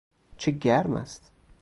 چه 0.37 0.51
گرم 0.51 0.95
است 0.95 1.31